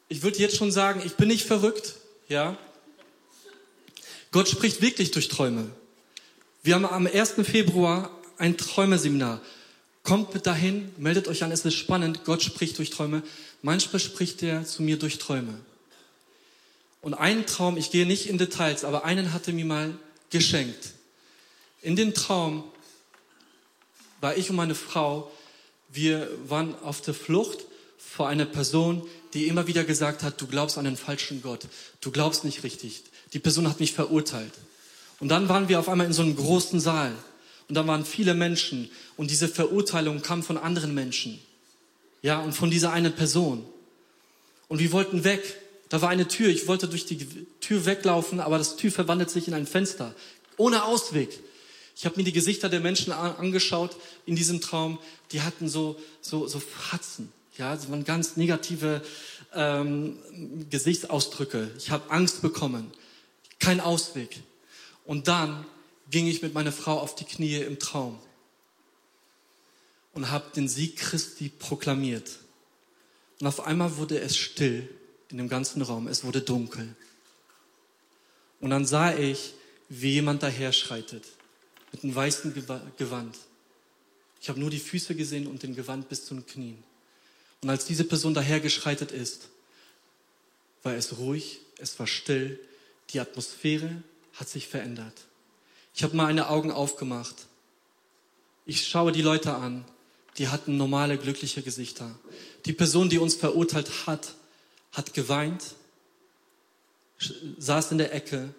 [0.09, 1.95] Ich würde jetzt schon sagen, ich bin nicht verrückt,
[2.29, 2.59] ja.
[4.31, 5.71] Gott spricht wirklich durch Träume.
[6.65, 7.35] Wir haben am 1.
[7.43, 9.43] Februar ein Träumeseminar.
[10.03, 12.25] Kommt mit dahin, meldet euch an, es ist spannend.
[12.25, 13.23] Gott spricht durch Träume.
[13.61, 15.61] Manchmal spricht er zu mir durch Träume.
[17.03, 19.95] Und einen Traum, ich gehe nicht in Details, aber einen hatte mir mal
[20.31, 20.95] geschenkt.
[21.83, 22.65] In dem Traum
[24.23, 25.31] war ich und meine Frau,
[25.91, 27.67] wir waren auf der Flucht
[27.99, 31.67] vor einer Person, die immer wieder gesagt hat, du glaubst an den falschen Gott,
[32.01, 33.03] du glaubst nicht richtig.
[33.35, 34.53] Die Person hat mich verurteilt.
[35.21, 37.13] Und dann waren wir auf einmal in so einem großen Saal
[37.69, 41.39] und da waren viele Menschen und diese Verurteilung kam von anderen Menschen.
[42.23, 43.65] Ja, und von dieser einen Person.
[44.69, 45.61] Und wir wollten weg.
[45.91, 46.49] Da war eine Tür.
[46.49, 47.19] Ich wollte durch die
[47.61, 50.15] Tür weglaufen, aber das Tür verwandelt sich in ein Fenster.
[50.57, 51.39] Ohne Ausweg.
[51.97, 53.97] Ich habe mir die Gesichter der Menschen angeschaut
[54.27, 54.99] in diesem Traum.
[55.33, 57.31] Die hatten so, so, so Fratzen.
[57.59, 59.03] Ja, das waren ganz negative
[59.55, 60.19] ähm,
[60.71, 61.71] Gesichtsausdrücke.
[61.79, 62.91] Ich habe Angst bekommen.
[63.61, 64.41] Kein Ausweg.
[65.05, 65.67] Und dann
[66.11, 68.19] ging ich mit meiner Frau auf die Knie im Traum
[70.13, 72.39] und habe den Sieg Christi proklamiert.
[73.41, 74.89] Und auf einmal wurde es still
[75.29, 76.07] in dem ganzen Raum.
[76.07, 76.95] Es wurde dunkel.
[78.61, 79.55] Und dann sah ich,
[79.89, 81.25] wie jemand daher schreitet
[81.93, 82.55] mit einem weißen
[82.97, 83.37] Gewand.
[84.41, 86.83] Ich habe nur die Füße gesehen und den Gewand bis zu den Knien.
[87.63, 89.49] Und als diese Person dahergeschreitet ist,
[90.83, 92.59] war es ruhig, es war still,
[93.11, 94.03] die Atmosphäre
[94.35, 95.27] hat sich verändert.
[95.95, 97.47] Ich habe meine Augen aufgemacht.
[98.67, 99.85] Ich schaue die Leute an,
[100.39, 102.11] die hatten normale, glückliche Gesichter.
[102.65, 104.35] Die Person, die uns verurteilt hat,
[104.93, 105.75] hat geweint,
[107.59, 108.55] saß in der Ecke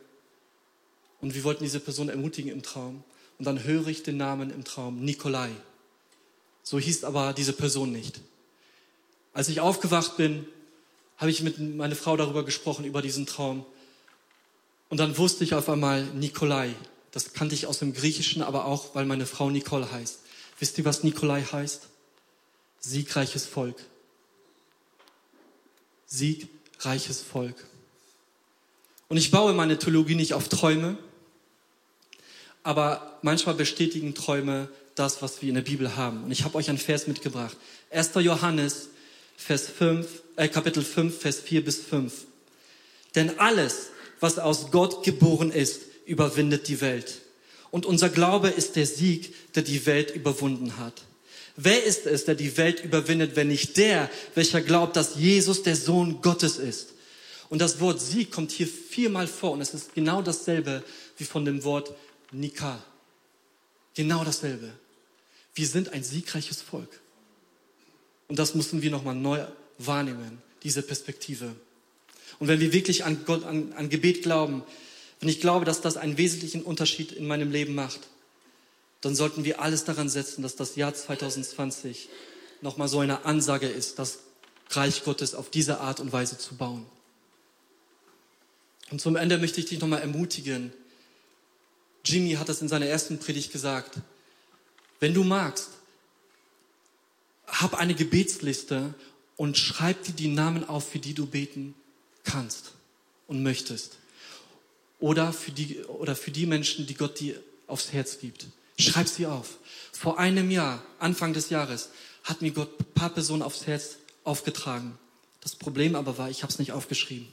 [1.22, 3.04] und wir wollten diese Person ermutigen im Traum.
[3.38, 5.50] Und dann höre ich den Namen im Traum, Nikolai.
[6.64, 8.22] So hieß aber diese Person nicht.
[9.34, 10.48] Als ich aufgewacht bin,
[11.18, 13.66] habe ich mit meiner Frau darüber gesprochen, über diesen Traum.
[14.90, 16.74] Und dann wusste ich auf einmal Nikolai.
[17.12, 20.20] Das kannte ich aus dem Griechischen, aber auch, weil meine Frau Nicole heißt.
[20.60, 21.88] Wisst ihr, was Nikolai heißt?
[22.80, 23.78] Siegreiches Volk.
[26.06, 27.56] Siegreiches Volk.
[29.08, 30.98] Und ich baue meine Theologie nicht auf Träume,
[32.64, 36.24] aber manchmal bestätigen Träume das, was wir in der Bibel haben.
[36.24, 37.56] Und ich habe euch einen Vers mitgebracht.
[37.92, 38.12] 1.
[38.16, 38.90] Johannes,
[39.38, 42.14] Vers 5, äh, Kapitel 5, Vers 4 bis 5.
[43.14, 47.22] Denn alles, was aus Gott geboren ist, überwindet die Welt.
[47.72, 51.04] Und unser Glaube ist der Sieg, der die Welt überwunden hat.
[51.58, 55.76] Wer ist es, der die Welt überwindet, wenn nicht der, welcher glaubt, dass Jesus der
[55.76, 56.94] Sohn Gottes ist?
[57.50, 60.84] Und das Wort Sieg kommt hier viermal vor und es ist genau dasselbe
[61.18, 61.94] wie von dem Wort
[62.32, 62.84] Nika.
[63.94, 64.72] Genau dasselbe.
[65.54, 67.00] Wir sind ein siegreiches Volk.
[68.28, 69.46] Und das müssen wir nochmal neu
[69.78, 71.56] wahrnehmen, diese Perspektive.
[72.40, 74.64] Und wenn wir wirklich an Gott, an, an Gebet glauben,
[75.20, 78.02] wenn ich glaube, dass das einen wesentlichen Unterschied in meinem Leben macht,
[79.02, 82.10] dann sollten wir alles daran setzen, dass das Jahr 2020
[82.62, 84.20] nochmal so eine Ansage ist, das
[84.72, 86.86] Reich Gottes auf diese Art und Weise zu bauen.
[88.92, 90.74] Und zum Ende möchte ich dich nochmal ermutigen.
[92.04, 94.00] Jimmy hat das in seiner ersten Predigt gesagt.
[95.00, 95.70] Wenn du magst,
[97.48, 98.94] hab eine Gebetsliste
[99.38, 101.76] und schreib dir die Namen auf, für die du beten
[102.26, 102.72] kannst
[103.28, 103.98] und möchtest.
[105.00, 108.48] Oder für die, oder für die Menschen, die Gott dir aufs Herz gibt.
[108.78, 109.58] Schreib sie auf.
[109.92, 111.90] Vor einem Jahr, Anfang des Jahres,
[112.24, 114.98] hat mir Gott ein paar Personen aufs Herz aufgetragen.
[115.42, 117.28] Das Problem aber war, ich habe es nicht aufgeschrieben.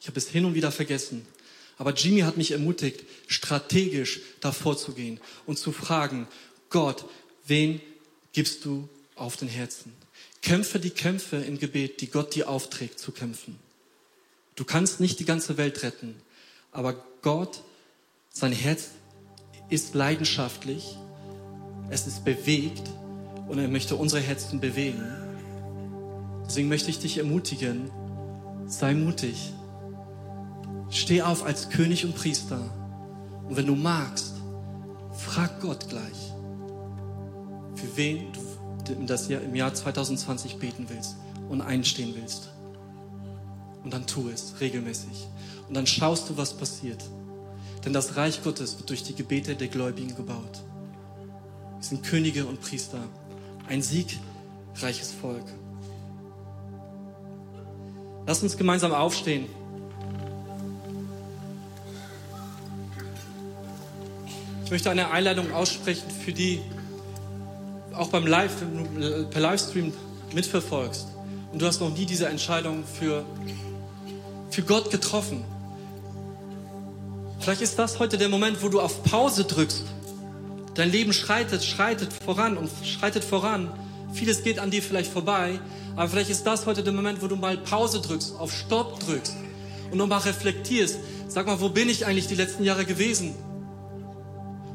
[0.00, 1.26] Ich habe es hin und wieder vergessen.
[1.78, 6.28] Aber Jimmy hat mich ermutigt, strategisch davor zu gehen und zu fragen,
[6.70, 7.06] Gott,
[7.46, 7.80] wen
[8.32, 9.92] gibst du auf den Herzen?
[10.44, 13.58] Kämpfe die Kämpfe im Gebet, die Gott dir aufträgt zu kämpfen.
[14.56, 16.16] Du kannst nicht die ganze Welt retten,
[16.70, 17.62] aber Gott,
[18.28, 18.90] sein Herz
[19.70, 20.98] ist leidenschaftlich,
[21.88, 22.82] es ist bewegt
[23.48, 25.02] und er möchte unsere Herzen bewegen.
[26.46, 27.90] Deswegen möchte ich dich ermutigen,
[28.66, 29.50] sei mutig.
[30.90, 32.60] Steh auf als König und Priester.
[33.48, 34.34] Und wenn du magst,
[35.16, 36.34] frag Gott gleich,
[37.76, 38.43] für wen du
[39.06, 41.16] das im Jahr 2020 beten willst
[41.48, 42.50] und einstehen willst.
[43.82, 45.26] Und dann tu es regelmäßig.
[45.68, 47.04] Und dann schaust du, was passiert.
[47.84, 50.62] Denn das Reich Gottes wird durch die Gebete der Gläubigen gebaut.
[51.78, 53.00] Wir sind Könige und Priester,
[53.68, 55.44] ein siegreiches Volk.
[58.26, 59.46] Lass uns gemeinsam aufstehen.
[64.64, 66.62] Ich möchte eine Einladung aussprechen für die,
[67.96, 68.52] auch beim Live,
[69.30, 69.92] per Livestream
[70.34, 71.06] mitverfolgst
[71.52, 73.24] und du hast noch nie diese Entscheidung für,
[74.50, 75.44] für Gott getroffen.
[77.38, 79.84] Vielleicht ist das heute der Moment, wo du auf Pause drückst.
[80.74, 83.70] Dein Leben schreitet, schreitet voran und schreitet voran.
[84.12, 85.60] Vieles geht an dir vielleicht vorbei,
[85.94, 89.36] aber vielleicht ist das heute der Moment, wo du mal Pause drückst, auf Stopp drückst
[89.90, 93.34] und nochmal reflektierst, sag mal, wo bin ich eigentlich die letzten Jahre gewesen?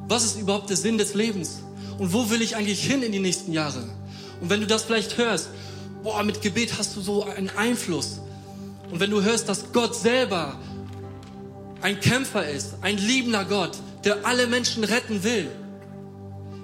[0.08, 1.62] Was ist überhaupt der Sinn des Lebens?
[1.98, 3.84] Und wo will ich eigentlich hin in die nächsten Jahre?
[4.42, 5.50] Und wenn du das vielleicht hörst,
[6.04, 8.20] boah, mit Gebet hast du so einen Einfluss.
[8.92, 10.58] Und wenn du hörst, dass Gott selber
[11.82, 15.50] ein Kämpfer ist, ein liebender Gott, der alle Menschen retten will,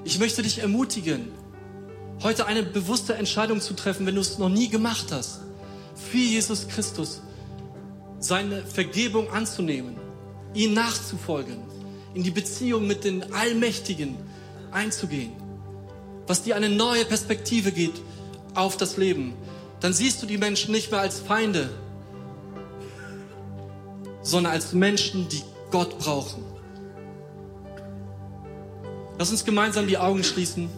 [0.04, 1.28] ich möchte dich ermutigen,
[2.24, 5.42] heute eine bewusste Entscheidung zu treffen, wenn du es noch nie gemacht hast,
[5.96, 7.22] für Jesus Christus
[8.20, 9.96] seine Vergebung anzunehmen,
[10.54, 11.58] ihm nachzufolgen,
[12.14, 14.18] in die Beziehung mit den Allmächtigen
[14.76, 15.32] einzugehen,
[16.28, 18.02] was dir eine neue Perspektive gibt
[18.54, 19.34] auf das Leben,
[19.80, 21.70] dann siehst du die Menschen nicht mehr als Feinde,
[24.22, 26.44] sondern als Menschen, die Gott brauchen.
[29.18, 30.70] Lass uns gemeinsam die Augen schließen.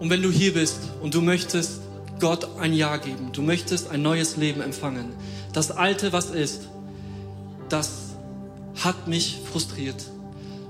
[0.00, 1.80] Und wenn du hier bist und du möchtest
[2.20, 5.12] Gott ein Ja geben, du möchtest ein neues Leben empfangen,
[5.52, 6.68] das Alte, was ist,
[7.68, 8.14] das
[8.76, 10.04] hat mich frustriert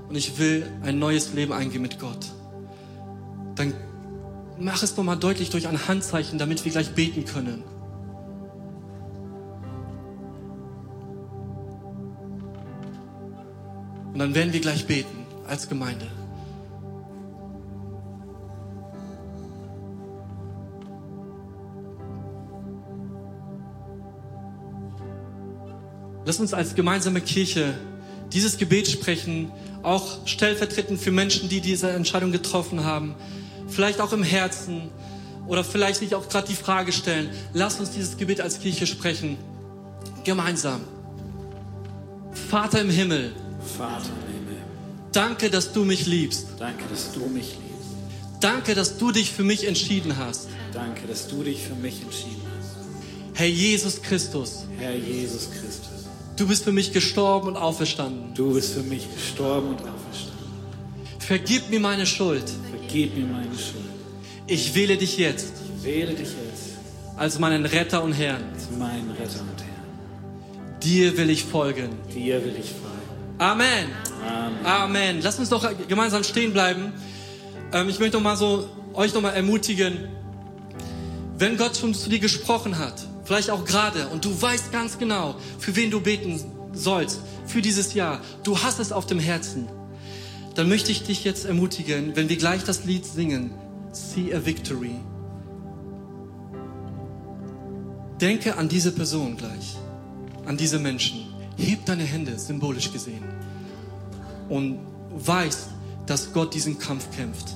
[0.09, 2.25] und ich will ein neues Leben eingehen mit Gott,
[3.55, 3.73] dann
[4.59, 7.63] mach es nochmal deutlich durch ein Handzeichen, damit wir gleich beten können.
[14.11, 16.07] Und dann werden wir gleich beten als Gemeinde.
[26.25, 27.73] Lass uns als gemeinsame Kirche
[28.33, 29.51] dieses Gebet sprechen,
[29.83, 33.15] auch stellvertretend für Menschen, die diese Entscheidung getroffen haben,
[33.67, 34.89] vielleicht auch im Herzen
[35.47, 37.29] oder vielleicht sich auch gerade die Frage stellen.
[37.53, 39.37] Lass uns dieses Gebet als Kirche sprechen,
[40.23, 40.81] gemeinsam.
[42.49, 43.33] Vater im Himmel,
[43.77, 44.57] Vater im Himmel,
[45.11, 46.47] danke, dass du mich liebst.
[46.59, 47.69] danke, dass du mich liebst.
[48.39, 50.47] Danke, dass du dich für mich entschieden hast.
[50.71, 52.77] Danke, dass du dich für mich entschieden hast.
[53.33, 55.78] Herr Jesus Christus, Herr Jesus Christus,
[56.39, 58.33] du bist für mich gestorben und auferstanden.
[58.33, 60.39] du bist für mich gestorben und auferstanden.
[61.19, 62.43] Vergib mir meine Schuld.
[62.69, 63.83] Vergib mir meine Schuld.
[64.47, 66.69] Ich wähle dich jetzt Ich wähle dich jetzt
[67.17, 68.43] als meinen Retter und Herrn.
[68.53, 70.79] als meinen Retter und Herrn.
[70.81, 71.89] Dir will ich folgen.
[72.13, 72.89] Dir will ich folgen.
[73.37, 73.89] Amen.
[74.25, 74.65] Amen.
[74.65, 75.19] Amen.
[75.21, 76.93] Lass uns doch gemeinsam stehen bleiben.
[77.73, 80.07] Ähm, ich möchte noch mal so euch noch mal ermutigen,
[81.37, 85.35] wenn Gott schon zu dir gesprochen hat, vielleicht auch gerade, und du weißt ganz genau,
[85.59, 89.67] für wen du beten sollst, für dieses Jahr, du hast es auf dem Herzen,
[90.55, 93.51] dann möchte ich dich jetzt ermutigen, wenn wir gleich das Lied singen,
[93.91, 94.95] See a Victory.
[98.19, 99.77] Denke an diese Person gleich,
[100.47, 101.27] an diese Menschen.
[101.55, 103.23] Heb deine Hände, symbolisch gesehen.
[104.49, 104.79] Und
[105.11, 105.67] weiß,
[106.07, 107.55] dass Gott diesen Kampf kämpft.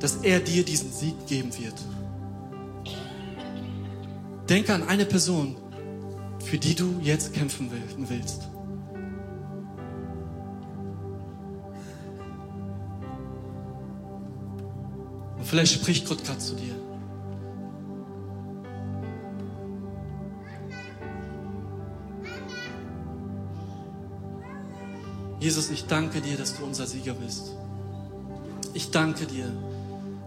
[0.00, 1.74] Dass er dir diesen Sieg geben wird.
[4.52, 5.56] Denke an eine Person,
[6.44, 8.50] für die du jetzt kämpfen will- willst.
[15.38, 16.74] Und vielleicht spricht Gott gerade zu dir.
[25.40, 27.52] Jesus, ich danke dir, dass du unser Sieger bist.
[28.74, 29.50] Ich danke dir,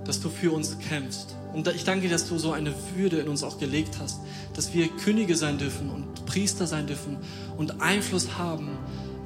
[0.03, 1.35] dass du für uns kämpfst.
[1.55, 4.19] Und ich danke dir, dass du so eine Würde in uns auch gelegt hast,
[4.53, 7.15] dass wir Könige sein dürfen und Priester sein dürfen
[7.55, 8.77] und Einfluss haben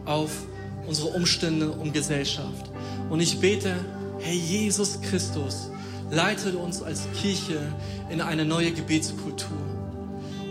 [0.06, 0.30] auf
[0.86, 2.70] unsere Umstände und Gesellschaft.
[3.10, 3.74] Und ich bete,
[4.20, 5.72] Herr Jesus Christus,
[6.12, 7.60] leite uns als Kirche
[8.12, 9.58] in eine neue Gebetskultur,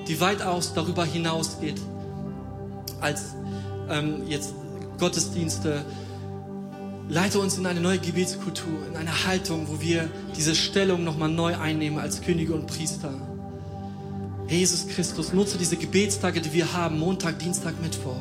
[0.09, 1.81] die weitaus darüber hinausgeht,
[3.01, 3.37] als
[3.89, 4.53] ähm, jetzt
[4.99, 5.85] Gottesdienste.
[7.11, 11.57] Leite uns in eine neue Gebetskultur, in eine Haltung, wo wir diese Stellung nochmal neu
[11.57, 13.15] einnehmen als Könige und Priester.
[14.47, 18.21] Jesus Christus, nutze diese Gebetstage, die wir haben, Montag, Dienstag, Mittwoch,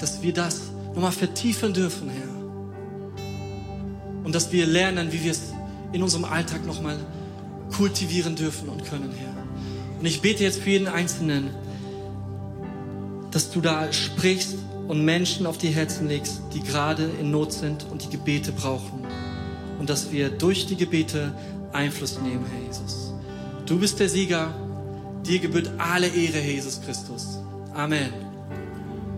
[0.00, 0.62] dass wir das
[0.94, 2.28] nochmal vertiefen dürfen, Herr.
[4.24, 5.52] Und dass wir lernen, wie wir es
[5.92, 6.98] in unserem Alltag nochmal
[7.76, 9.36] kultivieren dürfen und können, Herr.
[10.00, 11.50] Und ich bete jetzt für jeden Einzelnen,
[13.30, 14.56] dass du da sprichst
[14.88, 19.04] und Menschen auf die Herzen legst, die gerade in Not sind und die Gebete brauchen.
[19.78, 21.32] Und dass wir durch die Gebete
[21.72, 23.12] Einfluss nehmen, Herr Jesus.
[23.66, 24.52] Du bist der Sieger.
[25.26, 27.38] Dir gebührt alle Ehre, Jesus Christus.
[27.74, 28.27] Amen.